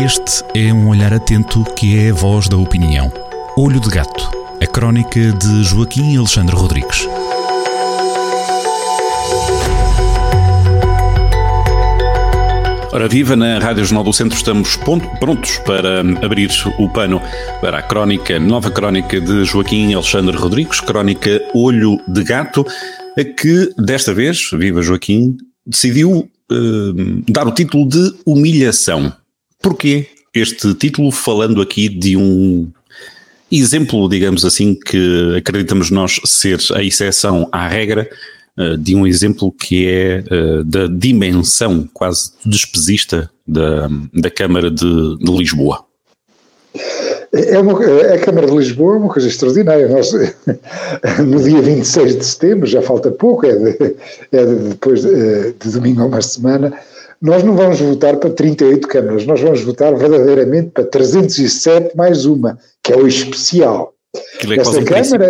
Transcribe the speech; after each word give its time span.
Este 0.00 0.44
é 0.54 0.72
um 0.72 0.88
olhar 0.88 1.12
atento 1.12 1.64
que 1.74 1.98
é 1.98 2.10
a 2.10 2.14
voz 2.14 2.48
da 2.48 2.56
opinião. 2.56 3.12
Olho 3.56 3.80
de 3.80 3.88
Gato, 3.88 4.30
a 4.62 4.66
crónica 4.66 5.32
de 5.32 5.64
Joaquim 5.64 6.16
Alexandre 6.16 6.54
Rodrigues. 6.54 7.08
Ora, 12.92 13.08
viva 13.08 13.34
na 13.34 13.58
Rádio 13.58 13.84
Jornal 13.84 14.04
do 14.04 14.12
Centro, 14.12 14.36
estamos 14.36 14.76
prontos 14.76 15.58
para 15.66 16.00
abrir 16.24 16.50
o 16.78 16.88
pano 16.88 17.20
para 17.60 17.78
a 17.78 17.82
crónica, 17.82 18.38
nova 18.38 18.70
crónica 18.70 19.20
de 19.20 19.44
Joaquim 19.44 19.94
Alexandre 19.94 20.36
Rodrigues, 20.36 20.80
crónica 20.80 21.42
Olho 21.52 22.00
de 22.06 22.22
Gato, 22.22 22.64
a 23.18 23.24
que 23.24 23.74
desta 23.76 24.14
vez, 24.14 24.48
viva 24.52 24.80
Joaquim, 24.80 25.36
decidiu 25.66 26.30
uh, 26.52 27.22
dar 27.28 27.48
o 27.48 27.52
título 27.52 27.88
de 27.88 28.14
Humilhação. 28.24 29.12
Porquê 29.60 30.06
este 30.34 30.72
título, 30.74 31.10
falando 31.10 31.60
aqui 31.60 31.88
de 31.88 32.16
um 32.16 32.70
exemplo, 33.50 34.08
digamos 34.08 34.44
assim, 34.44 34.74
que 34.74 35.34
acreditamos 35.36 35.90
nós 35.90 36.20
ser 36.24 36.58
a 36.74 36.82
exceção 36.82 37.48
à 37.50 37.66
regra, 37.66 38.08
uh, 38.56 38.76
de 38.76 38.94
um 38.94 39.06
exemplo 39.06 39.50
que 39.50 39.88
é 39.88 40.24
uh, 40.30 40.64
da 40.64 40.86
dimensão 40.86 41.88
quase 41.92 42.32
despesista 42.44 43.30
da, 43.46 43.88
da 44.12 44.30
Câmara 44.30 44.70
de, 44.70 45.16
de 45.18 45.32
Lisboa? 45.36 45.84
É 47.32 47.58
uma, 47.58 47.78
a 48.14 48.18
Câmara 48.18 48.46
de 48.46 48.56
Lisboa 48.56 48.94
é 48.94 48.98
uma 48.98 49.12
coisa 49.12 49.28
extraordinária. 49.28 49.88
Nós, 49.88 50.12
no 51.26 51.42
dia 51.42 51.60
26 51.60 52.16
de 52.16 52.24
setembro, 52.24 52.66
já 52.66 52.80
falta 52.80 53.10
pouco, 53.10 53.46
é, 53.46 53.54
de, 53.54 53.96
é 54.32 54.46
de, 54.46 54.54
depois 54.70 55.02
de, 55.02 55.52
de 55.52 55.70
domingo 55.70 56.02
a 56.02 56.06
uma 56.06 56.22
semana, 56.22 56.72
nós 57.20 57.42
não 57.42 57.56
vamos 57.56 57.80
votar 57.80 58.16
para 58.16 58.30
38 58.30 58.86
câmaras, 58.86 59.26
nós 59.26 59.40
vamos 59.40 59.62
votar 59.62 59.94
verdadeiramente 59.96 60.70
para 60.70 60.84
307 60.84 61.96
mais 61.96 62.24
uma, 62.24 62.58
que 62.82 62.92
é 62.92 62.96
o 62.96 63.06
especial. 63.06 63.94
Aquilo 64.36 64.54
é 64.54 64.56
quase 64.56 64.78
um 64.80 64.84
Câmara, 64.84 65.28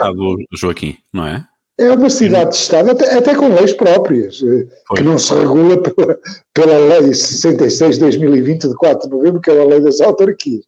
Joaquim, 0.53 0.97
não 1.13 1.27
é? 1.27 1.45
É 1.79 1.93
uma 1.93 2.11
cidade-estado, 2.11 2.91
até, 2.91 3.15
até, 3.15 3.35
com 3.37 3.55
leis 3.55 3.73
próprias, 3.73 4.43
eh, 4.43 4.67
que 4.97 5.03
não 5.03 5.17
se 5.17 5.33
regula 5.33 5.77
pela, 5.81 6.19
pela 6.53 6.79
Lei 6.99 7.15
66 7.15 7.95
de 7.95 8.01
2020, 8.01 8.69
de 8.69 8.75
4 8.75 9.09
de 9.09 9.15
novembro, 9.15 9.41
que 9.41 9.49
é 9.49 9.61
a 9.61 9.65
Lei 9.65 9.81
das 9.81 10.01
Autarquias. 10.01 10.65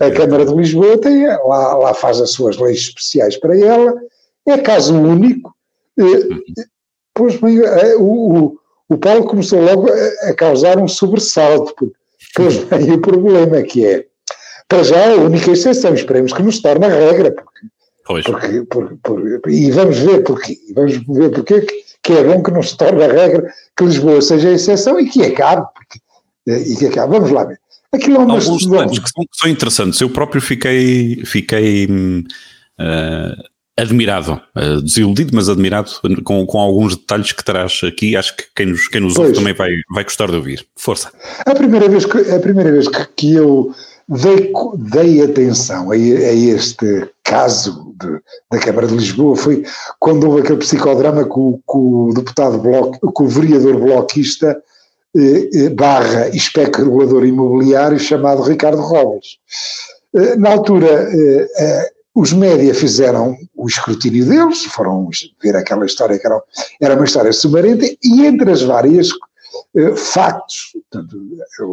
A 0.00 0.10
Câmara 0.10 0.46
de 0.46 0.54
Lisboa 0.54 0.96
tem, 0.96 1.26
lá, 1.26 1.74
lá 1.76 1.92
faz 1.92 2.18
as 2.18 2.30
suas 2.30 2.56
leis 2.56 2.78
especiais 2.78 3.36
para 3.36 3.58
ela, 3.58 3.94
é 4.46 4.56
caso 4.56 4.94
único. 4.94 5.54
Eh, 5.98 6.02
uhum. 6.02 6.42
Pois 7.12 7.36
bem, 7.36 7.60
eh, 7.60 7.96
o, 7.98 8.56
o 8.88 8.98
Paulo 8.98 9.24
começou 9.24 9.60
logo 9.60 9.88
a, 9.90 10.30
a 10.30 10.34
causar 10.34 10.78
um 10.78 10.88
sobressalto, 10.88 11.74
porque, 11.74 11.96
pois 12.34 12.56
bem, 12.64 12.92
o 12.92 13.00
problema 13.00 13.62
que 13.62 13.84
é, 13.86 14.06
para 14.68 14.82
já 14.82 15.12
a 15.12 15.16
única 15.16 15.50
exceção, 15.50 15.94
esperemos 15.94 16.32
que 16.32 16.42
nos 16.42 16.60
torne 16.60 16.86
a 16.86 16.88
regra, 16.88 17.32
porque, 17.32 17.60
pois. 18.06 18.24
porque, 18.24 18.62
porque, 18.64 18.96
porque 19.04 19.50
e 19.50 19.70
vamos 19.70 19.98
ver 19.98 20.22
porquê, 20.22 20.58
vamos 20.74 20.94
ver 21.06 21.30
porquê 21.30 21.60
que, 21.60 21.84
que 22.02 22.12
é 22.12 22.24
bom 22.24 22.42
que 22.42 22.50
não 22.50 22.62
se 22.62 22.76
torne 22.76 23.02
a 23.02 23.12
regra 23.12 23.52
que 23.76 23.84
Lisboa 23.84 24.20
seja 24.20 24.48
a 24.48 24.52
exceção 24.52 25.00
e 25.00 25.08
que 25.08 25.22
é 25.22 25.30
caro, 25.30 25.66
porque, 25.74 26.00
e 26.46 26.76
que 26.76 26.86
é 26.86 26.90
caro. 26.90 27.10
Vamos 27.10 27.30
lá 27.30 27.44
ver. 27.44 27.58
Aquilo 27.92 28.16
é 28.16 28.18
uma 28.18 28.34
Alguns 28.34 28.66
detalhes 28.66 28.98
que 28.98 29.08
são, 29.08 29.24
que 29.24 29.36
são 29.36 29.50
interessantes. 29.50 30.00
Eu 30.00 30.10
próprio 30.10 30.42
fiquei, 30.42 31.24
fiquei 31.24 31.86
uh, 31.86 33.53
admirado, 33.76 34.40
uh, 34.56 34.80
desiludido, 34.80 35.32
mas 35.34 35.48
admirado 35.48 35.90
com, 36.22 36.46
com 36.46 36.58
alguns 36.58 36.96
detalhes 36.96 37.32
que 37.32 37.44
traz 37.44 37.80
aqui. 37.82 38.16
Acho 38.16 38.36
que 38.36 38.44
quem 38.54 38.66
nos, 38.66 38.88
quem 38.88 39.00
nos 39.00 39.16
ouve 39.16 39.32
também 39.32 39.54
vai, 39.54 39.70
vai 39.90 40.04
gostar 40.04 40.28
de 40.28 40.36
ouvir. 40.36 40.66
Força. 40.76 41.10
A 41.44 41.54
primeira 41.54 41.88
vez 41.88 42.06
que, 42.06 42.18
a 42.30 42.38
primeira 42.38 42.70
vez 42.70 42.88
que, 42.88 43.06
que 43.16 43.34
eu 43.34 43.74
dei, 44.08 44.52
dei 44.76 45.22
atenção 45.22 45.90
a, 45.90 45.94
a 45.94 45.98
este 45.98 47.08
caso 47.22 47.94
de, 48.00 48.20
da 48.50 48.58
Câmara 48.58 48.86
de 48.86 48.94
Lisboa 48.94 49.36
foi 49.36 49.64
quando 49.98 50.28
houve 50.28 50.42
aquele 50.42 50.58
psicodrama 50.58 51.24
com, 51.24 51.60
com 51.66 52.08
o 52.08 52.14
deputado 52.14 52.58
bloco, 52.58 53.12
com 53.12 53.24
o 53.24 53.28
vereador 53.28 53.78
bloquista 53.78 54.62
eh, 55.16 55.48
eh 55.54 55.68
barra 55.70 56.28
especulador 56.28 57.24
imobiliário 57.24 57.98
chamado 57.98 58.42
Ricardo 58.42 58.82
Robles. 58.82 59.38
Eh, 60.14 60.36
na 60.36 60.50
altura, 60.50 60.86
eh, 60.86 61.48
eh 61.58 61.93
os 62.14 62.32
média 62.32 62.72
fizeram 62.72 63.36
o 63.56 63.66
escrutínio 63.66 64.24
deles, 64.24 64.64
foram 64.64 65.08
ver 65.42 65.56
aquela 65.56 65.84
história 65.84 66.18
que 66.18 66.26
era, 66.26 66.40
era 66.80 66.94
uma 66.94 67.04
história 67.04 67.32
sumarenta, 67.32 67.84
e 68.02 68.24
entre 68.24 68.52
as 68.52 68.62
várias 68.62 69.08
uh, 69.10 69.96
factos, 69.96 70.72
portanto, 70.72 71.18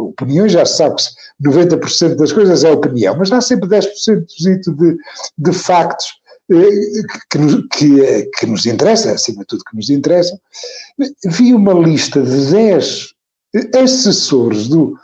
opiniões, 0.08 0.54
já 0.54 0.66
se 0.66 0.78
sabe 0.78 0.96
que 0.96 1.48
90% 1.48 2.16
das 2.16 2.32
coisas 2.32 2.64
é 2.64 2.72
opinião, 2.72 3.16
mas 3.18 3.32
há 3.32 3.40
sempre 3.40 3.70
10% 3.70 4.76
de, 4.76 4.98
de 5.38 5.54
factos 5.54 6.08
uh, 6.52 7.08
que, 7.30 7.38
nos, 7.38 7.68
que, 7.72 8.30
que, 8.40 8.46
nos 8.48 8.66
interessa, 8.66 9.12
acima 9.12 9.42
de 9.42 9.48
tudo 9.48 9.64
que 9.64 9.78
nos 9.78 9.92
interessam. 9.92 10.40
Vi 11.26 11.54
uma 11.54 11.74
lista 11.74 12.20
de 12.20 12.52
10 12.52 13.14
assessores 13.76 14.68
do, 14.68 14.98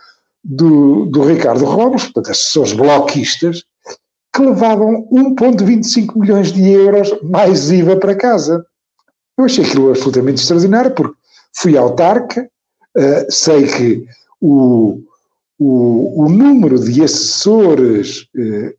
do, 0.43 1.05
do 1.05 1.21
Ricardo 1.21 1.63
Robles, 1.63 2.05
portanto, 2.05 2.31
assessores 2.31 2.73
bloquistas, 2.73 3.63
que 4.33 4.41
levavam 4.41 5.07
1,25 5.11 6.17
milhões 6.17 6.51
de 6.51 6.69
euros 6.69 7.11
mais 7.23 7.71
IVA 7.71 7.97
para 7.97 8.15
casa. 8.15 8.65
Eu 9.37 9.45
achei 9.45 9.63
aquilo 9.63 9.89
absolutamente 9.89 10.41
extraordinário, 10.41 10.91
porque 10.91 11.15
fui 11.55 11.77
autarca, 11.77 12.49
uh, 12.97 13.31
sei 13.31 13.67
que 13.67 14.05
o, 14.39 14.99
o, 15.59 16.25
o, 16.25 16.29
número 16.29 16.79
de 16.79 17.03
assessores 17.03 18.27
uh, 18.35 18.73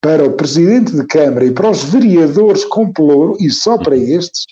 para 0.00 0.24
o 0.24 0.32
presidente 0.32 0.92
de 0.92 1.06
Câmara 1.06 1.44
e 1.44 1.52
para 1.52 1.70
os 1.70 1.84
vereadores 1.84 2.64
com 2.64 2.92
pelouro, 2.92 3.36
e 3.40 3.50
só 3.50 3.78
para 3.78 3.96
estes, 3.96 4.46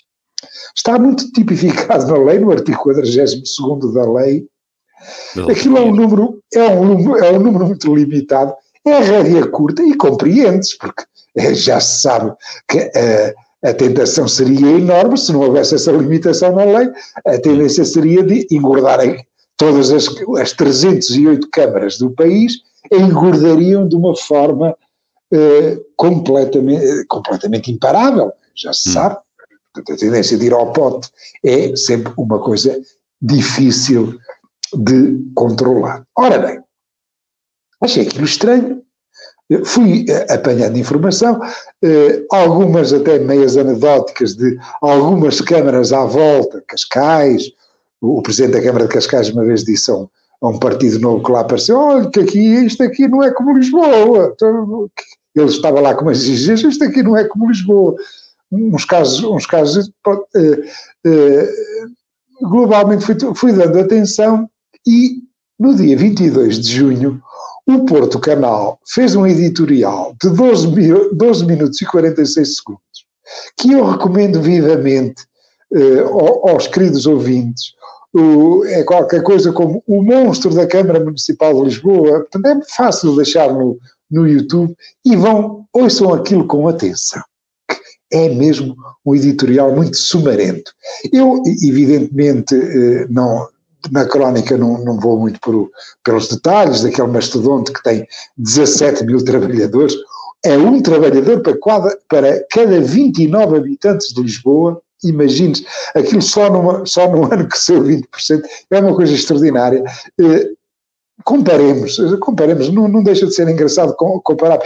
está 0.75 0.97
muito 0.97 1.31
tipificado 1.31 2.07
na 2.07 2.17
lei, 2.17 2.39
no 2.39 2.51
artigo 2.51 2.81
42 2.81 3.93
da 3.93 4.11
lei. 4.11 4.47
Aquilo 5.49 5.77
é 5.77 5.81
um 5.81 5.93
número, 5.93 6.41
é 6.53 6.67
um 6.69 6.85
número, 6.85 7.23
é 7.23 7.31
um 7.31 7.39
número 7.39 7.65
muito 7.67 7.95
limitado 7.95 8.53
é 8.85 8.93
a 8.93 8.99
rédea 8.99 9.47
curta 9.47 9.83
e 9.83 9.95
compreendes, 9.95 10.77
porque 10.77 11.03
eh, 11.35 11.53
já 11.53 11.79
se 11.79 12.01
sabe 12.01 12.33
que 12.67 12.79
a, 12.79 12.91
eh, 12.95 13.35
a 13.63 13.73
tentação 13.73 14.27
seria 14.27 14.71
enorme 14.71 15.17
se 15.17 15.31
não 15.31 15.41
houvesse 15.41 15.75
essa 15.75 15.91
limitação 15.91 16.55
na 16.55 16.63
lei, 16.63 16.89
a 17.25 17.37
tendência 17.39 17.85
seria 17.85 18.23
de 18.23 18.47
engordarem 18.51 19.23
todas 19.55 19.91
as, 19.91 20.07
as 20.39 20.53
308 20.53 21.47
câmaras 21.51 21.97
do 21.97 22.09
país, 22.09 22.53
engordariam 22.91 23.87
de 23.87 23.95
uma 23.95 24.15
forma 24.15 24.75
eh, 25.31 25.79
completamente, 25.95 27.05
completamente 27.07 27.71
imparável, 27.71 28.31
já 28.55 28.73
se 28.73 28.89
hum. 28.89 28.93
sabe. 28.93 29.17
Portanto, 29.73 29.95
a 29.95 29.99
tendência 29.99 30.37
de 30.37 30.45
ir 30.47 30.53
ao 30.53 30.73
pote 30.73 31.09
é 31.45 31.75
sempre 31.75 32.11
uma 32.17 32.39
coisa 32.39 32.77
difícil 33.21 34.19
de 34.73 35.19
controlar. 35.35 36.05
Ora 36.17 36.39
bem, 36.39 36.60
Achei 37.81 38.07
aquilo 38.07 38.25
estranho. 38.25 38.81
Fui 39.65 40.05
eh, 40.07 40.33
apanhando 40.33 40.77
informação, 40.77 41.41
eh, 41.83 42.23
algumas 42.31 42.93
até 42.93 43.19
meias 43.19 43.57
anedóticas 43.57 44.33
de 44.33 44.57
algumas 44.81 45.41
câmaras 45.41 45.91
à 45.91 46.05
volta, 46.05 46.63
Cascais, 46.65 47.51
o 47.99 48.21
presidente 48.21 48.53
da 48.53 48.63
Câmara 48.63 48.87
de 48.87 48.93
Cascais 48.93 49.29
uma 49.29 49.43
vez 49.43 49.65
disse 49.65 49.91
a 49.91 49.95
um, 49.95 50.07
a 50.41 50.47
um 50.47 50.57
partido 50.57 50.99
novo 50.99 51.23
que 51.23 51.31
lá 51.31 51.41
apareceu, 51.41 51.77
olha 51.77 52.09
que 52.09 52.21
aqui, 52.21 52.65
isto 52.65 52.81
aqui 52.81 53.09
não 53.09 53.21
é 53.21 53.31
como 53.31 53.57
Lisboa. 53.57 54.31
Então, 54.33 54.89
ele 55.35 55.47
estava 55.47 55.81
lá 55.81 55.95
com 55.95 56.03
umas 56.03 56.19
exigências, 56.19 56.73
isto 56.73 56.85
aqui 56.85 57.03
não 57.03 57.17
é 57.17 57.25
como 57.25 57.49
Lisboa. 57.49 57.95
Uns 58.49 58.85
casos, 58.85 59.21
uns 59.21 59.45
casos 59.45 59.91
eh, 61.05 61.49
globalmente 62.41 63.05
fui, 63.05 63.15
fui 63.35 63.53
dando 63.53 63.79
atenção 63.79 64.49
e 64.87 65.23
no 65.59 65.75
dia 65.75 65.95
22 65.95 66.59
de 66.59 66.75
junho 66.75 67.21
o 67.67 67.85
Porto 67.85 68.19
Canal 68.19 68.79
fez 68.87 69.15
um 69.15 69.25
editorial 69.25 70.15
de 70.21 70.29
12, 70.29 70.67
mil, 70.67 71.15
12 71.15 71.45
minutos 71.45 71.81
e 71.81 71.85
46 71.85 72.57
segundos, 72.57 72.81
que 73.57 73.71
eu 73.71 73.85
recomendo 73.85 74.41
vivamente 74.41 75.25
eh, 75.73 75.99
aos 76.43 76.67
queridos 76.67 77.05
ouvintes. 77.05 77.73
O, 78.13 78.65
é 78.65 78.83
qualquer 78.83 79.23
coisa 79.23 79.53
como 79.53 79.81
o 79.87 80.01
monstro 80.01 80.53
da 80.53 80.67
Câmara 80.67 80.99
Municipal 80.99 81.53
de 81.53 81.61
Lisboa, 81.61 82.19
portanto 82.19 82.45
é 82.45 82.59
fácil 82.75 83.15
deixar 83.15 83.53
no, 83.53 83.77
no 84.09 84.27
YouTube 84.27 84.75
e 85.05 85.15
vão, 85.15 85.65
ouçam 85.71 86.13
aquilo 86.13 86.45
com 86.45 86.67
atenção. 86.67 87.23
É 88.11 88.27
mesmo 88.27 88.75
um 89.05 89.15
editorial 89.15 89.73
muito 89.73 89.95
sumarento. 89.95 90.73
Eu, 91.13 91.41
evidentemente, 91.63 92.53
eh, 92.53 93.07
não, 93.09 93.47
na 93.89 94.05
crónica 94.05 94.57
não, 94.57 94.83
não 94.83 94.99
vou 94.99 95.19
muito 95.19 95.39
por, 95.39 95.71
pelos 96.03 96.27
detalhes 96.27 96.81
daquele 96.81 97.07
mastodonte 97.07 97.71
que 97.71 97.83
tem 97.83 98.07
17 98.37 99.05
mil 99.05 99.23
trabalhadores, 99.23 99.95
é 100.43 100.57
um 100.57 100.81
trabalhador 100.81 101.41
para 101.41 101.57
cada, 101.59 101.99
para 102.07 102.45
cada 102.49 102.81
29 102.81 103.57
habitantes 103.57 104.13
de 104.13 104.21
Lisboa, 104.21 104.81
imagines, 105.03 105.63
aquilo 105.95 106.21
só, 106.21 106.49
numa, 106.49 106.85
só 106.85 107.09
no 107.09 107.25
ano 107.31 107.47
cresceu 107.47 107.83
20%, 107.83 108.43
é 108.69 108.79
uma 108.79 108.95
coisa 108.95 109.13
extraordinária. 109.13 109.83
Eh, 110.19 110.49
comparemos, 111.23 111.97
comparemos, 112.19 112.69
não, 112.69 112.87
não 112.87 113.03
deixa 113.03 113.25
de 113.25 113.33
ser 113.33 113.47
engraçado 113.47 113.95
comparar. 113.95 114.59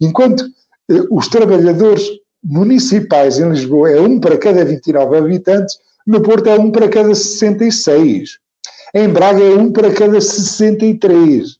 Enquanto 0.00 0.44
eh, 0.90 1.02
os 1.10 1.28
trabalhadores 1.28 2.04
municipais 2.42 3.38
em 3.38 3.50
Lisboa 3.50 3.90
é 3.90 4.00
um 4.00 4.18
para 4.18 4.38
cada 4.38 4.64
29 4.64 5.16
habitantes, 5.16 5.78
no 6.06 6.22
Porto 6.22 6.48
é 6.48 6.58
um 6.58 6.72
para 6.72 6.88
cada 6.88 7.14
66. 7.14 8.39
Em 8.94 9.08
Braga 9.08 9.42
é 9.42 9.54
um 9.54 9.72
para 9.72 9.92
cada 9.92 10.20
63. 10.20 11.58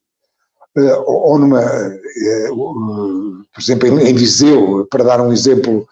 Uh, 0.77 1.03
ou 1.05 1.39
numa, 1.39 1.61
uh, 1.61 3.45
por 3.53 3.61
exemplo, 3.61 4.01
em 4.01 4.15
Viseu, 4.15 4.87
para 4.91 5.05
dar 5.05 5.21
um 5.21 5.33
exemplo 5.33 5.87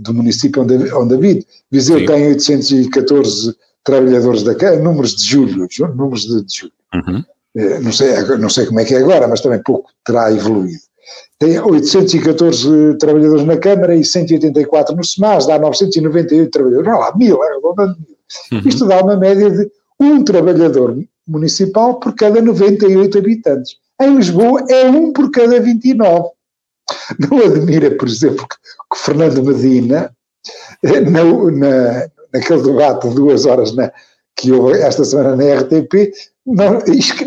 do 0.00 0.14
município 0.14 0.62
onde, 0.62 0.90
onde 0.94 1.14
habito, 1.14 1.46
Viseu 1.70 1.98
Sim. 1.98 2.06
tem 2.06 2.28
814 2.28 3.54
trabalhadores 3.84 4.42
da 4.42 4.54
Câmara, 4.54 4.82
números 4.82 5.14
de 5.14 5.26
julho, 5.26 5.68
números 5.94 6.22
de, 6.22 6.44
de 6.46 6.56
julho. 6.60 6.72
Uhum. 6.94 7.22
não, 7.82 7.92
sei, 7.92 8.08
não 8.38 8.48
sei 8.48 8.64
como 8.64 8.80
é 8.80 8.86
que 8.86 8.94
é 8.94 8.98
agora, 8.98 9.28
mas 9.28 9.42
também 9.42 9.62
pouco 9.62 9.90
terá 10.02 10.32
evoluído. 10.32 10.80
Tem 11.38 11.58
814 11.60 12.96
trabalhadores 12.98 13.44
na 13.44 13.56
Câmara 13.56 13.94
e 13.94 14.04
184 14.04 14.96
no 14.96 15.04
SEMAS, 15.04 15.46
dá 15.46 15.58
998 15.58 16.50
trabalhadores, 16.50 16.90
não 16.90 16.98
lá, 16.98 17.14
mil, 17.14 17.42
arredondando 17.42 17.96
mil. 17.98 18.18
Uhum. 18.52 18.68
Isto 18.68 18.86
dá 18.86 19.02
uma 19.02 19.16
média 19.16 19.50
de 19.50 19.70
um 20.00 20.22
trabalhador 20.22 20.96
municipal 21.26 21.98
por 21.98 22.14
cada 22.14 22.40
98 22.40 23.18
habitantes. 23.18 23.76
Em 24.00 24.16
Lisboa 24.16 24.64
é 24.68 24.86
um 24.86 25.12
por 25.12 25.30
cada 25.30 25.60
29. 25.60 26.28
Não 27.18 27.38
admira, 27.38 27.90
por 27.90 28.08
exemplo, 28.08 28.46
que, 28.48 28.56
que 28.56 29.04
Fernando 29.04 29.42
Medina, 29.42 30.10
eh, 30.82 31.00
na, 31.00 31.24
na, 31.24 32.08
naquele 32.32 32.62
debate 32.62 33.08
de 33.08 33.14
duas 33.14 33.44
horas 33.44 33.74
na, 33.74 33.92
que 34.36 34.52
houve 34.52 34.80
esta 34.80 35.04
semana 35.04 35.36
na 35.36 35.60
RTP, 35.60 36.12
não, 36.46 36.78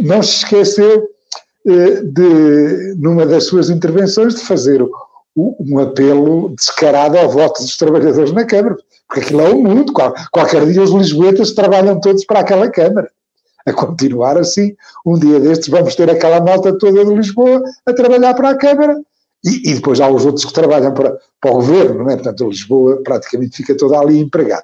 não 0.03 0.23
se 0.23 0.37
esqueceu 0.37 1.07
eh, 1.67 2.01
de, 2.03 2.95
numa 2.97 3.25
das 3.25 3.45
suas 3.45 3.69
intervenções, 3.69 4.35
de 4.35 4.41
fazer 4.41 4.83
um 5.35 5.79
apelo 5.79 6.49
descarado 6.55 7.17
ao 7.17 7.29
voto 7.29 7.61
dos 7.61 7.77
trabalhadores 7.77 8.31
na 8.31 8.45
Câmara, 8.45 8.75
porque 9.11 9.25
aquilo 9.25 9.41
é 9.41 9.49
o 9.49 9.61
mundo, 9.61 9.91
qualquer 10.31 10.65
dia 10.65 10.81
os 10.81 10.91
lisboetas 10.91 11.51
trabalham 11.51 11.99
todos 11.99 12.23
para 12.23 12.39
aquela 12.39 12.71
Câmara. 12.71 13.11
A 13.65 13.73
continuar 13.73 14.37
assim, 14.37 14.73
um 15.05 15.19
dia 15.19 15.37
destes 15.37 15.67
vamos 15.67 15.95
ter 15.95 16.09
aquela 16.09 16.39
malta 16.39 16.77
toda 16.77 17.03
de 17.03 17.13
Lisboa 17.13 17.61
a 17.85 17.91
trabalhar 17.91 18.33
para 18.33 18.51
a 18.51 18.57
Câmara 18.57 18.97
e, 19.43 19.69
e 19.69 19.73
depois 19.75 19.99
há 19.99 20.09
os 20.09 20.25
outros 20.25 20.45
que 20.45 20.53
trabalham 20.53 20.93
para, 20.93 21.19
para 21.41 21.51
o 21.51 21.55
Governo, 21.55 22.05
não 22.05 22.09
é? 22.09 22.15
Portanto, 22.15 22.47
Lisboa 22.47 23.01
praticamente 23.03 23.57
fica 23.57 23.75
toda 23.75 23.99
ali 23.99 24.17
empregada. 24.17 24.63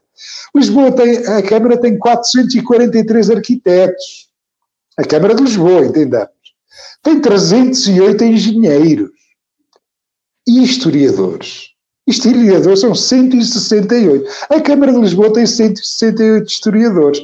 Lisboa 0.55 0.93
tem, 0.93 1.17
a 1.17 1.43
Câmara 1.43 1.77
tem 1.77 1.97
443 1.97 3.29
arquitetos. 3.29 4.29
A 4.97 5.03
Câmara 5.03 5.35
de 5.35 5.43
Lisboa, 5.43 5.85
entendamos. 5.85 6.31
Tem 7.03 7.19
308 7.19 8.23
engenheiros 8.23 9.09
e 10.47 10.63
historiadores. 10.63 11.76
Historiadores 12.07 12.79
são 12.79 12.95
168. 12.95 14.25
A 14.49 14.61
Câmara 14.61 14.93
de 14.93 14.99
Lisboa 14.99 15.33
tem 15.33 15.45
168 15.45 16.47
historiadores. 16.47 17.19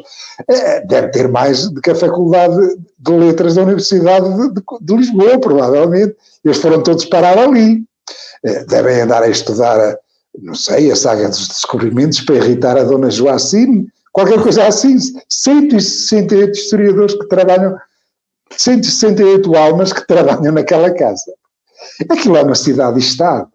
É, 0.50 0.85
deve 0.85 1.07
ter 1.09 1.30
mais 1.30 1.69
do 1.69 1.80
que 1.80 1.91
a 1.91 1.95
Faculdade 1.95 2.57
de 3.00 3.12
Letras 3.13 3.56
da 3.56 3.63
Universidade 3.63 4.30
de, 4.30 4.53
de, 4.56 4.62
de 4.81 4.95
Lisboa, 4.95 5.39
provavelmente. 5.39 6.15
Eles 6.44 6.57
foram 6.57 6.83
todos 6.83 7.06
parar 7.06 7.39
ali. 7.39 7.83
É, 8.44 8.65
devem 8.65 9.01
andar 9.01 9.24
a 9.24 9.30
estudar, 9.30 9.97
não 10.38 10.53
sei, 10.53 10.91
a 10.91 10.95
saga 10.97 11.29
dos 11.29 11.47
descobrimentos 11.47 12.19
para 12.19 12.36
irritar 12.36 12.77
a 12.77 12.83
Dona 12.83 13.09
Joacine, 13.09 13.88
qualquer 14.12 14.41
coisa 14.41 14.68
assim. 14.68 14.97
168 15.29 16.57
historiadores 16.57 17.15
que 17.15 17.27
trabalham, 17.29 17.77
168 18.57 19.56
almas 19.56 19.94
que 19.94 20.06
trabalham 20.06 20.51
naquela 20.51 20.91
casa. 20.91 21.31
Aquilo 22.09 22.36
é 22.36 22.44
uma 22.44 22.56
cidade-estado. 22.56 23.52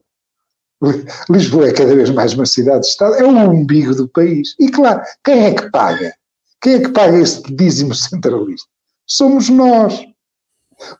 Lisboa 1.31 1.69
é 1.69 1.73
cada 1.73 1.95
vez 1.95 2.11
mais 2.11 2.35
uma 2.35 2.47
cidade-estado, 2.47 3.15
é 3.15 3.25
o 3.25 3.51
umbigo 3.51 3.95
do 3.95 4.09
país. 4.09 4.55
E 4.59 4.71
claro, 4.71 5.03
quem 5.25 5.47
é 5.47 5.55
que 5.55 5.71
paga? 5.71 6.15
Quem 6.61 6.75
é 6.75 6.81
que 6.81 6.91
paga 6.91 7.19
esse 7.19 7.43
dízimo 7.55 7.95
centralista? 7.95 8.69
Somos 9.07 9.49
nós. 9.49 10.01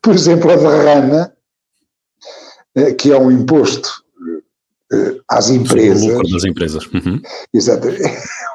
Por 0.03 0.15
exemplo, 0.15 0.51
a 0.51 0.57
derrama, 0.57 1.33
eh, 2.75 2.93
que 2.95 3.13
é 3.13 3.19
um 3.19 3.31
imposto 3.31 3.89
eh, 4.93 5.17
às 5.29 5.51
empresas. 5.51 6.03
O 6.03 6.15
lucro 6.15 6.31
das 6.31 6.45
empresas. 6.45 6.87
Uhum. 6.87 7.21
Exatamente. 7.53 8.03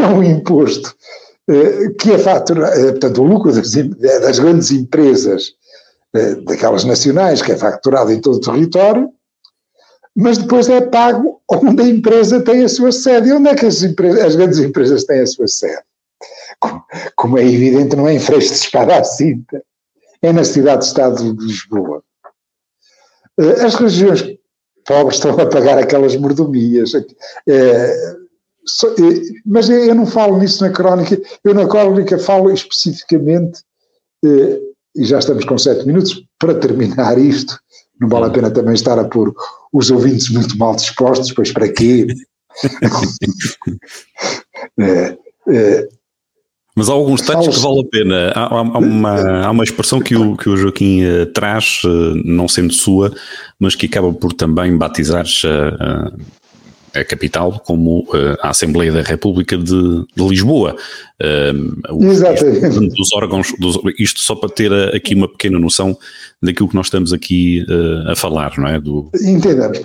É 0.00 0.06
um 0.08 0.20
imposto 0.20 0.92
eh, 1.48 1.90
que 1.96 2.10
é 2.10 2.18
faturado, 2.18 2.76
portanto, 2.90 3.22
o 3.22 3.24
lucro 3.24 3.52
das, 3.52 3.70
das 3.70 4.40
grandes 4.40 4.72
empresas, 4.72 5.52
daquelas 6.44 6.82
nacionais, 6.82 7.40
que 7.40 7.52
é 7.52 7.56
facturado 7.56 8.10
em 8.10 8.20
todo 8.20 8.38
o 8.38 8.40
território, 8.40 9.12
mas 10.16 10.38
depois 10.38 10.68
é 10.68 10.80
pago 10.80 11.40
onde 11.50 11.82
a 11.82 11.88
empresa 11.88 12.40
tem 12.40 12.64
a 12.64 12.68
sua 12.68 12.92
sede. 12.92 13.28
E 13.28 13.32
onde 13.32 13.48
é 13.48 13.54
que 13.54 13.66
as, 13.66 13.82
empresas, 13.82 14.22
as 14.22 14.36
grandes 14.36 14.58
empresas 14.58 15.04
têm 15.04 15.20
a 15.20 15.26
sua 15.26 15.48
sede? 15.48 15.82
Como, 16.60 16.84
como 17.16 17.38
é 17.38 17.44
evidente, 17.44 17.96
não 17.96 18.08
é 18.08 18.14
em 18.14 18.20
Freixo 18.20 18.48
de 18.48 18.54
Espada 18.54 18.96
à 18.96 19.04
Cinta, 19.04 19.62
é 20.22 20.32
na 20.32 20.44
cidade-estado 20.44 21.34
de 21.34 21.44
Lisboa. 21.44 22.02
Eh, 23.38 23.64
as 23.64 23.74
regiões 23.74 24.22
pobres 24.86 25.16
estão 25.16 25.38
a 25.38 25.46
pagar 25.46 25.78
aquelas 25.78 26.14
mordomias. 26.16 26.92
É, 27.48 28.14
mas 29.44 29.68
eu 29.68 29.94
não 29.94 30.06
falo 30.06 30.38
nisso 30.38 30.62
na 30.62 30.70
crónica, 30.70 31.20
eu 31.42 31.54
na 31.54 31.66
crónica 31.66 32.18
falo 32.18 32.50
especificamente, 32.50 33.62
e 34.24 35.04
já 35.04 35.18
estamos 35.18 35.44
com 35.44 35.58
sete 35.58 35.86
minutos, 35.86 36.24
para 36.38 36.54
terminar 36.54 37.18
isto, 37.18 37.58
não 38.00 38.08
vale 38.08 38.26
a 38.26 38.30
pena 38.30 38.50
também 38.50 38.74
estar 38.74 38.98
a 38.98 39.04
pôr 39.04 39.32
os 39.72 39.90
ouvintes 39.90 40.30
muito 40.30 40.58
mal 40.58 40.74
dispostos, 40.74 41.32
pois 41.32 41.52
para 41.52 41.72
quê? 41.72 42.06
é, 44.78 45.16
é, 45.48 45.88
mas 46.76 46.88
há 46.88 46.92
alguns 46.92 47.22
textos 47.22 47.56
que 47.56 47.62
vale 47.62 47.80
a 47.80 47.84
pena. 47.84 48.32
Há, 48.34 48.46
há, 48.46 48.78
uma, 48.78 49.46
há 49.46 49.50
uma 49.50 49.62
expressão 49.62 50.00
que 50.00 50.16
o, 50.16 50.36
que 50.36 50.48
o 50.48 50.56
Joaquim 50.56 51.04
uh, 51.04 51.26
traz, 51.26 51.82
uh, 51.84 52.14
não 52.24 52.48
sendo 52.48 52.72
sua, 52.72 53.14
mas 53.60 53.76
que 53.76 53.86
acaba 53.86 54.12
por 54.12 54.32
também 54.32 54.76
batizar 54.76 55.24
uh, 55.24 56.20
a 56.94 57.04
capital 57.04 57.60
como 57.64 58.06
a 58.40 58.50
Assembleia 58.50 58.92
da 58.92 59.02
República 59.02 59.56
de, 59.56 60.04
de 60.14 60.28
Lisboa. 60.28 60.76
Exatamente. 62.00 62.96
Dos 62.96 63.12
órgãos, 63.12 63.52
dos, 63.58 63.78
isto 63.98 64.20
só 64.20 64.34
para 64.34 64.48
ter 64.48 64.72
aqui 64.94 65.14
uma 65.14 65.28
pequena 65.28 65.58
noção 65.58 65.96
daquilo 66.42 66.68
que 66.68 66.74
nós 66.74 66.86
estamos 66.86 67.12
aqui 67.12 67.64
a 68.06 68.14
falar, 68.14 68.52
não 68.58 68.68
é? 68.68 68.80
Do, 68.80 69.10
Entendemos. 69.14 69.78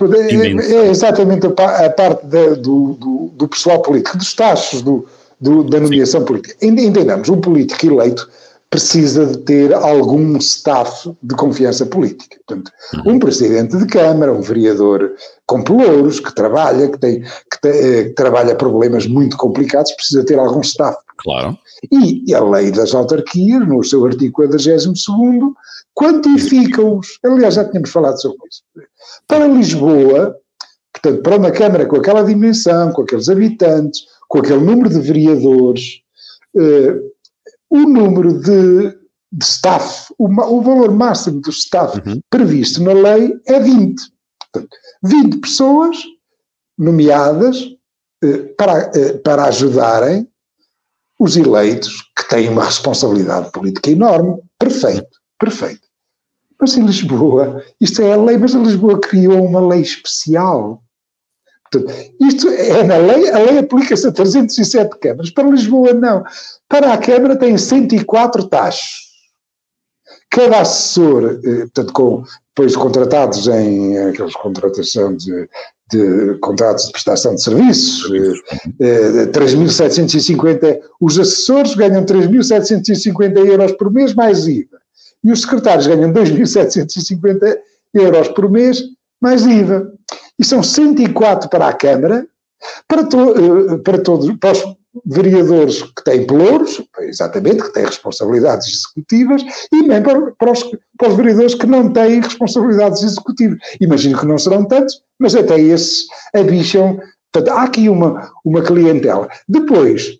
É, 0.70 0.86
é, 0.86 0.90
exatamente 0.90 1.46
a, 1.46 1.86
a 1.86 1.90
parte 1.90 2.26
da, 2.26 2.54
do, 2.54 2.94
do, 2.94 3.30
do 3.34 3.48
pessoal 3.48 3.80
político, 3.82 4.16
dos 4.16 4.34
taxos, 4.34 4.82
do 4.82 5.06
do, 5.40 5.64
da 5.64 5.80
nomeação 5.80 6.20
Sim. 6.20 6.26
política. 6.26 6.54
Entendamos, 6.60 7.28
um 7.28 7.40
político 7.40 7.86
eleito 7.86 8.28
precisa 8.70 9.26
de 9.26 9.38
ter 9.38 9.74
algum 9.74 10.36
staff 10.36 11.12
de 11.20 11.34
confiança 11.34 11.84
política. 11.84 12.38
Portanto, 12.46 12.70
um 13.04 13.18
presidente 13.18 13.76
de 13.76 13.84
Câmara, 13.86 14.32
um 14.32 14.40
vereador 14.40 15.12
com 15.44 15.62
pelouros, 15.64 16.20
que 16.20 16.32
trabalha, 16.32 16.88
que, 16.88 16.98
tem, 16.98 17.20
que, 17.20 17.60
te, 17.60 17.68
eh, 17.68 18.04
que 18.04 18.14
trabalha 18.14 18.54
problemas 18.54 19.08
muito 19.08 19.36
complicados, 19.36 19.90
precisa 19.92 20.24
ter 20.24 20.38
algum 20.38 20.60
staff. 20.60 20.96
Claro. 21.18 21.58
E 21.90 22.32
a 22.32 22.42
lei 22.42 22.70
das 22.70 22.94
autarquias, 22.94 23.66
no 23.66 23.82
seu 23.82 24.06
artigo 24.06 24.34
42, 24.34 24.86
quantifica-os. 25.92 27.18
Aliás, 27.24 27.54
já 27.54 27.64
tínhamos 27.64 27.90
falado 27.90 28.20
sobre 28.22 28.38
isso. 28.48 28.62
Para 29.26 29.48
Lisboa, 29.48 30.36
portanto, 30.92 31.22
para 31.22 31.36
uma 31.36 31.50
Câmara 31.50 31.86
com 31.86 31.96
aquela 31.96 32.22
dimensão, 32.22 32.92
com 32.92 33.02
aqueles 33.02 33.28
habitantes, 33.28 34.02
com 34.28 34.38
aquele 34.38 34.60
número 34.60 34.88
de 34.88 35.00
vereadores, 35.00 36.02
uh, 36.54 37.10
o 37.70 37.78
número 37.78 38.40
de, 38.40 38.90
de 39.32 39.44
staff, 39.44 40.12
o, 40.18 40.26
o, 40.26 40.60
valor 40.60 40.92
máximo 40.92 41.40
do 41.40 41.50
staff 41.50 42.02
uhum. 42.04 42.20
previsto 42.28 42.82
na 42.82 42.92
lei 42.92 43.40
é 43.46 43.60
20. 43.60 44.02
Portanto, 44.52 44.76
20 45.04 45.38
pessoas 45.38 45.96
nomeadas 46.76 47.62
uh, 48.24 48.54
para, 48.56 48.90
uh, 48.90 49.18
para 49.20 49.44
ajudarem 49.44 50.28
os 51.18 51.36
eleitos, 51.36 52.02
que 52.16 52.28
têm 52.28 52.48
uma 52.48 52.64
responsabilidade 52.64 53.52
política 53.52 53.90
enorme. 53.90 54.40
Perfeito, 54.58 55.18
perfeito. 55.38 55.86
Mas 56.58 56.76
em 56.76 56.84
Lisboa, 56.84 57.62
isto 57.80 58.02
é 58.02 58.12
a 58.12 58.16
lei, 58.16 58.36
mas 58.36 58.54
a 58.54 58.58
Lisboa 58.58 58.98
criou 58.98 59.44
uma 59.44 59.60
lei 59.60 59.82
especial 59.82 60.82
isto 62.20 62.48
é 62.48 62.82
na 62.82 62.96
lei, 62.96 63.30
a 63.30 63.38
lei 63.38 63.58
aplica-se 63.58 64.06
a 64.06 64.12
307 64.12 64.98
câmaras, 64.98 65.30
para 65.30 65.48
Lisboa 65.48 65.92
não. 65.92 66.24
Para 66.68 66.92
a 66.92 66.98
Câmara 66.98 67.36
tem 67.36 67.56
104 67.56 68.48
taxas. 68.48 69.10
Cada 70.28 70.60
assessor, 70.60 71.40
eh, 71.44 71.60
portanto, 71.60 71.92
com, 71.92 72.24
depois 72.54 72.76
contratados 72.76 73.48
em 73.48 73.98
aquelas 73.98 74.34
contratação 74.34 75.16
de, 75.16 75.48
de 75.90 76.38
contratos 76.40 76.86
de 76.86 76.92
prestação 76.92 77.34
de 77.34 77.42
serviços, 77.42 78.10
eh, 78.80 79.26
3.750, 79.26 80.64
eh, 80.64 80.80
os 81.00 81.18
assessores 81.18 81.74
ganham 81.74 82.04
3.750 82.04 83.38
euros 83.44 83.72
por 83.72 83.92
mês 83.92 84.14
mais 84.14 84.46
IVA. 84.46 84.78
e 85.22 85.32
os 85.32 85.42
secretários 85.42 85.86
ganham 85.86 86.12
2.750 86.12 87.58
euros 87.94 88.28
por 88.28 88.50
mês, 88.50 88.82
mais 89.20 89.44
IVA. 89.44 89.92
E 90.40 90.44
são 90.44 90.62
104 90.62 91.50
para 91.50 91.68
a 91.68 91.72
Câmara, 91.74 92.26
para, 92.88 93.04
to, 93.04 93.18
eh, 93.18 93.78
para 93.84 93.98
todos, 93.98 94.34
para 94.38 94.52
os 94.52 94.64
vereadores 95.04 95.82
que 95.82 96.02
têm 96.02 96.26
pelouros, 96.26 96.82
exatamente, 97.00 97.62
que 97.62 97.72
têm 97.74 97.84
responsabilidades 97.84 98.66
executivas, 98.68 99.42
e 99.70 99.82
também 99.82 100.02
para, 100.02 100.32
para, 100.32 100.52
os, 100.52 100.62
para 100.96 101.08
os 101.10 101.14
vereadores 101.14 101.54
que 101.54 101.66
não 101.66 101.92
têm 101.92 102.22
responsabilidades 102.22 103.02
executivas. 103.02 103.58
Imagino 103.82 104.18
que 104.18 104.26
não 104.26 104.38
serão 104.38 104.64
tantos, 104.64 105.02
mas 105.18 105.34
até 105.34 105.60
esses 105.60 106.06
abicham. 106.34 106.98
Portanto, 107.30 107.54
há 107.54 107.64
aqui 107.64 107.90
uma, 107.90 108.32
uma 108.42 108.62
clientela. 108.62 109.28
Depois, 109.46 110.18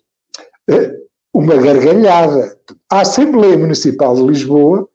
eh, 0.69 0.97
uma 1.33 1.55
gargalhada. 1.55 2.55
A 2.91 3.01
Assembleia 3.01 3.57
Municipal 3.57 4.15
de 4.15 4.21
Lisboa, 4.21 4.87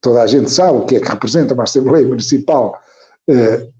toda 0.00 0.22
a 0.22 0.26
gente 0.26 0.50
sabe 0.50 0.78
o 0.78 0.84
que 0.84 0.96
é 0.96 1.00
que 1.00 1.08
representa 1.08 1.54
uma 1.54 1.62
Assembleia 1.62 2.06
Municipal 2.06 2.81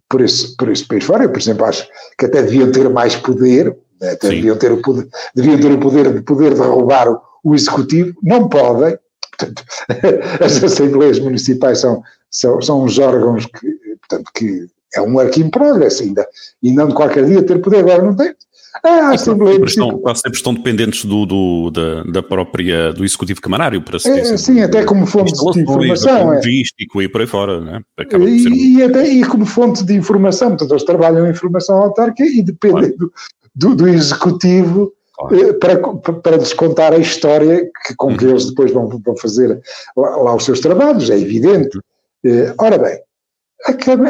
por, 0.09 0.21
esse, 0.21 0.57
por 0.57 0.71
esse 0.71 0.87
país 0.87 1.05
fora. 1.05 1.25
Eu, 1.25 1.31
por 1.31 1.41
exemplo, 1.41 1.65
acho 1.65 1.89
que 2.19 2.27
até 2.27 2.43
deviam 2.43 2.71
ter 2.71 2.89
mais 2.89 3.17
poder, 3.17 3.77
né, 4.01 4.13
até 4.13 4.29
deviam 4.29 4.57
ter, 4.57 4.73
o 4.73 4.83
poder, 4.83 5.09
deviam 5.35 5.59
ter 5.59 5.73
o 5.73 5.81
poder 5.81 6.13
de 6.13 6.21
poder 6.23 6.55
derrubar 6.55 7.09
o, 7.09 7.21
o 7.45 7.55
Executivo. 7.55 8.15
Não 8.23 8.49
podem. 8.49 8.99
Portanto, 9.37 9.65
as 10.45 10.63
Assembleias 10.63 11.19
Municipais 11.19 11.79
são, 11.79 12.03
são, 12.31 12.61
são 12.61 12.85
os 12.85 12.99
órgãos 12.99 13.47
que, 13.47 13.79
portanto, 14.01 14.31
que 14.35 14.67
é 14.95 15.01
um 15.01 15.15
work 15.15 15.41
in 15.41 15.49
progress 15.49 16.03
ainda, 16.03 16.29
e 16.63 16.71
não 16.71 16.89
de 16.89 16.95
qualquer 16.95 17.25
dia 17.25 17.43
ter 17.43 17.61
poder, 17.61 17.79
agora 17.79 18.03
não 18.03 18.15
tem. 18.15 18.35
Ah, 18.83 19.11
a 19.11 19.15
Assembleia 19.15 19.55
sempre 19.55 19.69
estão, 19.69 19.99
quase 19.99 20.21
sempre 20.21 20.37
estão 20.39 20.55
dependentes 20.55 21.05
do, 21.05 21.27
do 21.27 21.71
da, 21.71 22.03
da, 22.05 22.23
própria, 22.23 22.93
do 22.93 23.05
Executivo 23.05 23.41
Camarário 23.41 23.83
para 23.83 23.99
se 23.99 24.09
é, 24.09 24.37
Sim, 24.37 24.61
até 24.63 24.85
como 24.85 25.07
fonte 25.07 25.33
de 25.33 25.61
informação. 25.61 26.33
É. 26.33 26.37
Logístico 26.37 27.03
e 27.03 27.09
por 27.09 27.21
aí 27.21 27.27
fora, 27.27 27.61
né? 27.61 27.83
Um... 28.15 28.27
e, 28.27 28.83
até, 28.83 29.07
e 29.07 29.25
como 29.25 29.45
fonte 29.45 29.85
de 29.85 29.95
informação, 29.95 30.51
portanto 30.51 30.71
eles 30.71 30.85
trabalham 30.85 31.27
em 31.27 31.31
informação 31.31 31.83
autárquica 31.83 32.27
e 32.27 32.43
dependem 32.43 32.93
claro. 32.93 32.97
do, 32.97 33.13
do, 33.55 33.77
do, 33.77 33.89
Executivo 33.89 34.93
claro. 35.15 35.37
eh, 35.37 35.53
para, 35.53 35.77
para 35.77 36.39
descontar 36.39 36.95
a 36.95 36.99
história 36.99 37.69
que, 37.87 37.95
com 37.97 38.17
que 38.17 38.25
uhum. 38.25 38.31
eles 38.31 38.47
depois 38.47 38.73
vão, 38.73 38.89
vão 38.89 39.17
fazer 39.17 39.61
lá, 39.97 40.17
lá, 40.17 40.35
os 40.35 40.45
seus 40.45 40.61
trabalhos, 40.61 41.11
é 41.11 41.19
evidente. 41.19 41.79
Eh, 42.25 42.55
ora 42.59 42.79
bem, 42.79 42.99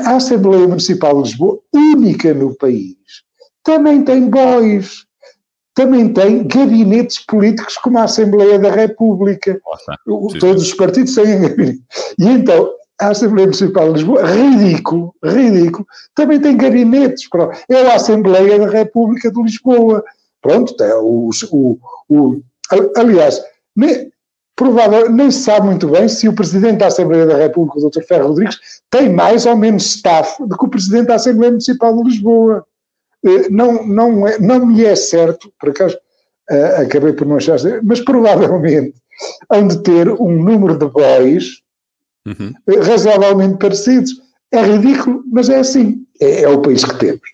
a 0.07 0.17
Assembleia 0.17 0.67
Municipal 0.67 1.15
de 1.17 1.31
Lisboa, 1.31 1.59
única 1.75 2.33
no 2.33 2.55
país, 2.55 2.97
também 3.63 4.03
tem 4.05 4.29
bois, 4.29 5.05
também 5.75 6.13
tem 6.13 6.47
gabinetes 6.47 7.25
políticos 7.25 7.77
como 7.79 7.99
a 7.99 8.05
Assembleia 8.05 8.59
da 8.59 8.71
República. 8.71 9.61
Nossa, 9.65 10.39
Todos 10.39 10.65
os 10.65 10.75
partidos 10.75 11.15
têm 11.15 11.41
gabinete. 11.41 11.83
E 12.19 12.27
então, 12.27 12.71
a 13.01 13.09
Assembleia 13.09 13.47
Municipal 13.47 13.87
de 13.87 13.93
Lisboa, 13.95 14.23
ridículo, 14.25 15.15
ridículo, 15.25 15.87
também 16.15 16.41
tem 16.41 16.57
gabinetes. 16.57 17.29
É 17.69 17.87
a 17.87 17.95
Assembleia 17.95 18.59
da 18.59 18.69
República 18.69 19.31
de 19.31 19.43
Lisboa. 19.43 20.05
Pronto, 20.41 20.77
tem 20.77 20.93
o, 20.93 21.31
o, 21.51 21.79
o 22.09 22.43
aliás, 22.97 23.43
nem, 23.75 24.13
provável, 24.55 25.11
nem 25.11 25.31
se 25.31 25.43
sabe 25.43 25.67
muito 25.67 25.89
bem 25.89 26.09
se 26.09 26.29
o 26.29 26.35
Presidente 26.35 26.79
da 26.79 26.87
Assembleia 26.89 27.27
da 27.27 27.37
República, 27.37 27.79
o 27.79 27.91
Dr. 27.91 28.03
Ferro 28.03 28.29
Rodrigues, 28.29 28.59
tem 28.91 29.09
mais 29.09 29.47
ou 29.47 29.57
menos 29.57 29.85
staff 29.85 30.45
do 30.47 30.57
que 30.57 30.65
o 30.65 30.71
Presidente 30.71 31.07
da 31.07 31.15
Assembleia 31.15 31.51
Municipal 31.51 31.97
de 31.97 32.11
Lisboa. 32.11 32.67
Eh, 33.25 33.49
não, 33.51 33.87
não, 33.87 34.27
é, 34.27 34.39
não 34.39 34.67
me 34.67 34.85
é 34.85 34.97
certo, 34.97 35.53
por 35.59 35.71
acaso 35.71 35.97
uh, 36.51 36.83
acabei 36.83 37.13
por 37.13 37.27
não 37.27 37.37
achar, 37.37 37.59
mas 37.83 38.01
provavelmente 38.01 38.95
hão 39.49 39.69
de 39.69 39.83
ter 39.83 40.09
um 40.09 40.43
número 40.43 40.77
de 40.77 40.87
boys 40.87 41.63
uhum. 42.27 42.53
Eh, 42.69 42.81
razoavelmente 42.81 43.59
parecidos. 43.59 44.13
É 44.53 44.63
ridículo, 44.63 45.23
mas 45.33 45.49
é 45.49 45.61
assim. 45.61 46.05
É, 46.21 46.43
é 46.43 46.49
o 46.49 46.61
país 46.61 46.85
que 46.85 46.99
temos. 46.99 47.33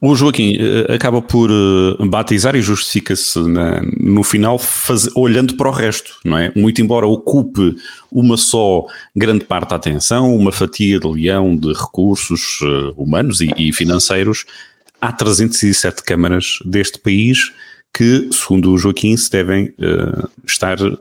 O 0.00 0.14
Joaquim 0.14 0.56
acaba 0.88 1.20
por 1.20 1.50
batizar 2.08 2.56
e 2.56 2.60
justifica-se 2.60 3.38
no 4.00 4.22
final 4.24 4.58
faz, 4.58 5.08
olhando 5.14 5.56
para 5.56 5.68
o 5.68 5.72
resto, 5.72 6.18
não 6.24 6.38
é? 6.38 6.50
Muito 6.56 6.80
embora 6.80 7.06
ocupe 7.06 7.76
uma 8.10 8.36
só 8.36 8.86
grande 9.14 9.44
parte 9.44 9.70
da 9.70 9.76
atenção, 9.76 10.34
uma 10.34 10.50
fatia 10.50 10.98
de 10.98 11.06
leão 11.06 11.54
de 11.54 11.72
recursos 11.72 12.60
humanos 12.96 13.40
e, 13.40 13.52
e 13.56 13.72
financeiros, 13.72 14.46
há 15.00 15.12
307 15.12 16.02
câmaras 16.02 16.58
deste 16.64 16.98
país 16.98 17.52
que, 17.92 18.28
segundo 18.32 18.72
o 18.72 18.78
Joaquim, 18.78 19.16
se 19.16 19.30
devem 19.30 19.74
uh, 19.78 20.28
estar 20.46 20.80
uh, 20.80 20.96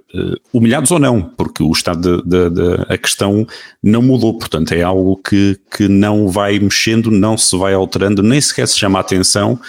humilhados 0.54 0.90
ou 0.90 0.98
não, 0.98 1.22
porque 1.22 1.62
o 1.62 1.72
estado 1.72 2.24
da 2.24 2.98
questão 2.98 3.46
não 3.84 4.02
mudou, 4.02 4.38
portanto 4.38 4.72
é 4.72 4.82
algo 4.82 5.18
que, 5.18 5.60
que 5.76 5.88
não 5.88 6.28
vai 6.30 6.58
mexendo, 6.60 7.12
não 7.12 7.38
se 7.38 7.56
vai 7.58 7.74
alterando, 7.74 8.24
nem 8.24 8.42
sequer 8.42 8.68
se 8.68 8.78
chama 8.78 9.00
a 9.00 9.02
atenção 9.02 9.60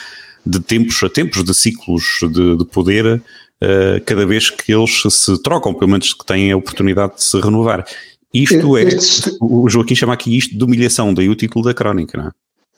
de 0.46 0.60
tempos 0.60 1.02
a 1.02 1.10
tempos, 1.10 1.44
de 1.44 1.52
ciclos 1.52 2.20
de, 2.32 2.56
de 2.56 2.64
poder, 2.64 3.16
uh, 3.16 4.00
cada 4.06 4.24
vez 4.24 4.48
que 4.48 4.72
eles 4.72 5.02
se 5.10 5.42
trocam, 5.42 5.74
pelo 5.74 5.90
menos 5.90 6.14
que 6.14 6.24
têm 6.24 6.52
a 6.52 6.56
oportunidade 6.56 7.16
de 7.16 7.24
se 7.24 7.38
renovar. 7.38 7.84
Isto 8.32 8.76
é, 8.76 8.84
o 9.40 9.68
Joaquim 9.68 9.94
chama 9.94 10.14
aqui 10.14 10.36
isto 10.36 10.56
de 10.56 10.62
humilhação, 10.62 11.12
daí 11.12 11.28
o 11.28 11.34
título 11.34 11.64
da 11.64 11.74
crónica, 11.74 12.16
não 12.16 12.28
é? 12.28 12.30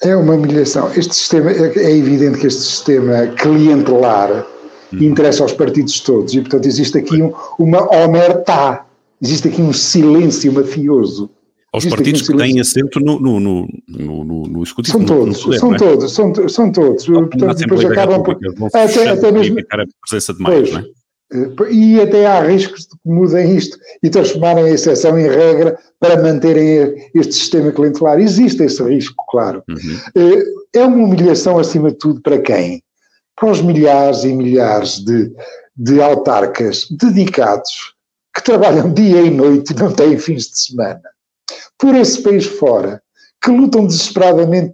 É 0.03 0.17
uma 0.17 0.35
humilhação. 0.35 0.91
Este 0.95 1.15
sistema, 1.15 1.51
é, 1.51 1.77
é 1.77 1.97
evidente 1.97 2.39
que 2.39 2.47
este 2.47 2.63
sistema 2.63 3.27
clientelar 3.39 4.47
hum. 4.93 4.99
interessa 5.03 5.43
aos 5.43 5.53
partidos 5.53 6.01
todos 6.01 6.35
e, 6.35 6.41
portanto, 6.41 6.67
existe 6.67 6.99
aqui 6.99 7.23
um, 7.23 7.33
uma 7.59 7.83
omertá, 8.05 8.87
existe 9.21 9.49
aqui 9.49 9.61
um 9.61 9.73
silêncio 9.73 10.53
mafioso. 10.53 11.31
Aos 11.73 11.85
existe 11.85 11.97
partidos 11.97 12.23
um 12.23 12.33
que 12.33 12.39
têm 12.39 12.61
assento 12.61 12.99
no, 12.99 13.21
no, 13.21 13.39
no, 13.39 13.69
no, 13.89 14.43
no 14.45 14.63
executivo. 14.63 14.99
São 14.99 15.07
todos, 15.07 15.43
poder, 15.43 15.59
são, 15.59 15.75
é? 15.75 15.77
todos 15.77 16.13
são, 16.13 16.49
são 16.49 16.73
todos, 16.73 17.07
Portanto, 17.07 17.55
depois 17.55 17.85
acabam 17.85 18.23
por. 18.23 18.39
Até, 18.75 19.09
até 19.09 19.31
mesmo. 19.31 19.61
A 19.61 19.87
presença 20.07 20.35
de 20.35 20.41
mais, 20.41 20.71
pois, 20.71 20.85
eh, 20.85 20.89
e 21.71 22.01
até 22.01 22.27
há 22.27 22.41
riscos 22.41 22.81
de 22.81 22.89
que 22.89 23.09
mudem 23.09 23.57
isto 23.57 23.79
e 24.03 24.11
transformarem 24.11 24.65
a 24.65 24.71
exceção 24.71 25.19
em 25.19 25.29
regra 25.29 25.79
para 26.01 26.21
manterem 26.21 27.11
este 27.15 27.35
sistema 27.35 27.71
clientelar. 27.71 28.19
Existe 28.19 28.65
esse 28.65 28.83
risco, 28.83 29.25
claro. 29.29 29.63
Uhum. 29.69 30.01
Eh, 30.17 30.45
é 30.75 30.85
uma 30.85 31.05
humilhação, 31.05 31.59
acima 31.59 31.91
de 31.91 31.99
tudo, 31.99 32.21
para 32.21 32.39
quem? 32.41 32.83
Para 33.37 33.51
os 33.51 33.63
milhares 33.63 34.25
e 34.25 34.33
milhares 34.33 34.99
de, 35.05 35.33
de 35.77 36.03
autarcas 36.03 36.89
dedicados 36.91 37.95
que 38.35 38.43
trabalham 38.43 38.93
dia 38.93 39.23
e 39.23 39.31
noite 39.31 39.73
e 39.73 39.77
não 39.77 39.93
têm 39.93 40.19
fins 40.19 40.51
de 40.51 40.59
semana. 40.59 41.03
Por 41.79 41.95
esse 41.95 42.23
país 42.23 42.45
fora, 42.45 43.01
que 43.43 43.51
lutam 43.51 43.87
desesperadamente 43.87 44.73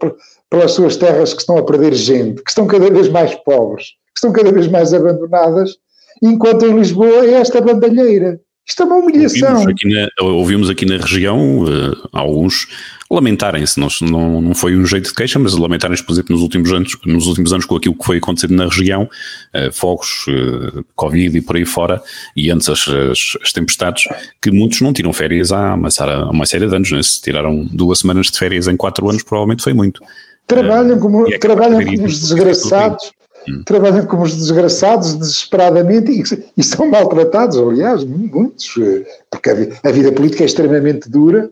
pelas 0.51 0.73
suas 0.73 0.97
terras 0.97 1.33
que 1.33 1.41
estão 1.41 1.59
a 1.59 1.65
perder 1.65 1.95
gente, 1.95 2.43
que 2.43 2.51
estão 2.51 2.67
cada 2.67 2.91
vez 2.91 3.09
mais 3.09 3.35
pobres, 3.35 3.89
que 3.89 4.19
estão 4.19 4.33
cada 4.33 4.51
vez 4.51 4.69
mais 4.69 4.93
abandonadas 4.93 5.77
enquanto 6.23 6.67
em 6.67 6.77
Lisboa 6.77 7.27
é 7.27 7.35
esta 7.35 7.61
bandalheira. 7.61 8.41
Isto 8.69 8.83
é 8.83 8.87
uma 8.87 8.97
humilhação. 8.97 9.51
Ouvimos 9.51 9.67
aqui 9.69 9.89
na, 9.89 10.09
ouvimos 10.25 10.71
aqui 10.71 10.87
na 10.87 10.97
região 10.97 11.61
uh, 11.61 12.09
alguns 12.13 12.67
lamentarem-se, 13.09 13.79
não, 13.79 13.87
não, 14.03 14.41
não 14.41 14.55
foi 14.55 14.77
um 14.77 14.85
jeito 14.85 15.09
de 15.09 15.15
queixa, 15.15 15.39
mas 15.39 15.55
lamentarem-se, 15.55 16.03
por 16.03 16.13
exemplo, 16.13 16.33
nos 16.33 16.43
últimos 16.43 16.73
anos, 16.73 16.99
nos 17.07 17.29
últimos 17.29 17.53
anos 17.53 17.65
com 17.65 17.77
aquilo 17.77 17.95
que 17.95 18.05
foi 18.05 18.19
acontecendo 18.19 18.57
na 18.57 18.65
região, 18.65 19.05
uh, 19.05 19.73
fogos, 19.73 20.27
uh, 20.27 20.85
Covid 20.97 21.39
e 21.39 21.41
por 21.41 21.55
aí 21.55 21.65
fora, 21.65 22.03
e 22.37 22.51
antes 22.51 22.69
as, 22.69 22.89
as, 22.89 23.39
as, 23.41 23.53
tempestades, 23.53 24.09
que 24.43 24.51
muitos 24.51 24.81
não 24.81 24.93
tiram 24.93 25.13
férias 25.13 25.53
há 25.53 25.75
uma, 25.75 25.89
há 25.89 26.31
uma 26.31 26.45
série 26.45 26.67
de 26.67 26.75
anos, 26.75 26.91
né? 26.91 27.01
se 27.05 27.23
tiraram 27.23 27.65
duas 27.71 28.01
semanas 28.01 28.27
de 28.27 28.37
férias 28.37 28.67
em 28.67 28.77
quatro 28.77 29.09
anos, 29.09 29.23
provavelmente 29.23 29.63
foi 29.63 29.75
muito. 29.75 30.03
Trabalham 30.49 30.99
como, 30.99 31.33
é 31.33 31.39
trabalham 31.39 31.85
como 31.85 32.05
os 32.05 32.21
desgraçados 32.21 33.13
Hum. 33.49 33.62
trabalham 33.65 34.07
como 34.07 34.23
os 34.23 34.37
desgraçados, 34.37 35.15
desesperadamente, 35.15 36.11
e, 36.11 36.23
e, 36.57 36.65
são 36.65 36.88
maltratados, 36.88 37.57
aliás, 37.57 38.05
muitos, 38.05 38.75
eh, 38.79 39.07
porque 39.31 39.50
a, 39.50 39.88
a 39.88 39.93
vida 39.93 40.12
política 40.12 40.43
é 40.43 40.47
extremamente 40.47 41.09
dura. 41.09 41.50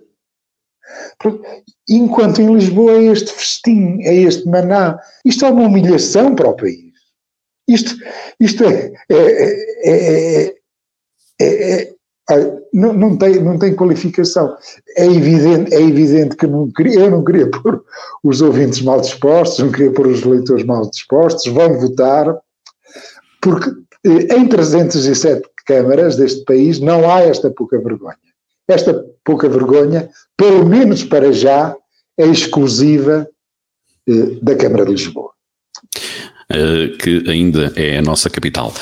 Enquanto 1.89 2.41
em 2.41 2.53
Lisboa 2.55 2.93
é 2.93 3.05
este 3.05 3.33
festim, 3.33 4.03
é 4.03 4.15
este 4.15 4.47
maná. 4.49 4.99
Isto 5.25 5.47
é 5.47 5.51
uma 5.51 5.67
humilhação 5.67 6.35
para 6.35 6.49
o 6.49 6.57
país. 6.57 6.93
Isto, 7.69 7.97
isto 8.41 8.65
é, 8.65 8.93
é, 9.09 10.55
é, 11.41 11.95
não, 12.73 12.93
não, 12.93 13.17
tem, 13.17 13.41
não 13.43 13.59
tem 13.59 13.75
qualificação. 13.75 14.57
É 14.97 15.07
evidente, 15.07 15.75
é 15.75 15.81
evidente 15.81 16.37
que 16.37 16.47
não 16.47 16.71
queria, 16.71 17.01
eu 17.01 17.11
não 17.11 17.25
queria 17.25 17.51
pôr 17.51 17.85
os 18.23 18.41
ouvintes 18.41 18.81
mal 18.83 19.01
dispostos, 19.01 19.59
não 19.59 19.71
queria 19.71 19.93
pôr 19.93 20.07
os 20.07 20.23
leitores 20.23 20.65
mal 20.65 20.89
dispostos, 20.89 21.53
vão 21.53 21.79
votar, 21.79 22.35
porque 23.41 23.71
eh, 24.07 24.37
em 24.37 24.49
307 24.49 25.43
câmaras 25.67 26.17
deste 26.17 26.45
país 26.45 26.81
não 26.81 27.11
há 27.11 27.21
esta 27.21 27.51
pouca 27.51 27.79
vergonha. 27.79 28.17
Esta 28.67 29.05
pouca 29.23 29.49
vergonha, 29.49 30.09
pelo 30.37 30.65
menos 30.65 31.05
para 31.05 31.31
já, 31.33 31.77
é 32.17 32.27
exclusiva 32.27 33.29
eh, 34.09 34.39
da 34.41 34.57
Câmara 34.57 34.87
de 34.87 34.93
Lisboa. 34.93 35.31
Uh, 36.51 36.97
que 36.99 37.25
ainda 37.29 37.73
é 37.75 37.99
a 37.99 38.03
nossa 38.03 38.29
capital. 38.29 38.73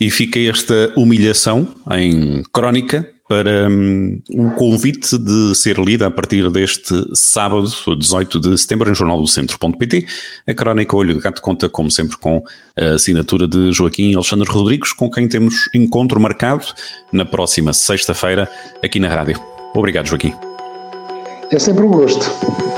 E 0.00 0.10
fica 0.10 0.38
esta 0.38 0.92
humilhação 0.96 1.68
em 1.90 2.42
crónica 2.52 3.08
para 3.28 3.68
um, 3.68 4.20
o 4.30 4.50
convite 4.52 5.18
de 5.18 5.54
ser 5.54 5.78
lida 5.78 6.06
a 6.06 6.10
partir 6.10 6.48
deste 6.50 6.94
sábado, 7.12 7.68
18 7.96 8.40
de 8.40 8.56
setembro, 8.56 8.90
em 8.90 8.94
jornaldocentro.pt. 8.94 10.06
A 10.46 10.54
Crónica 10.54 10.96
Olho 10.96 11.14
de 11.14 11.20
Gato 11.20 11.42
conta, 11.42 11.68
como 11.68 11.90
sempre, 11.90 12.16
com 12.16 12.42
a 12.74 12.94
assinatura 12.94 13.46
de 13.46 13.70
Joaquim 13.70 14.14
Alexandre 14.14 14.48
Rodrigues, 14.48 14.92
com 14.92 15.10
quem 15.10 15.28
temos 15.28 15.68
encontro 15.74 16.18
marcado 16.18 16.64
na 17.12 17.26
próxima 17.26 17.74
sexta-feira 17.74 18.50
aqui 18.82 18.98
na 18.98 19.08
rádio. 19.08 19.38
Obrigado, 19.74 20.06
Joaquim. 20.06 20.32
É 21.50 21.58
sempre 21.58 21.84
um 21.84 21.90
gosto. 21.90 22.77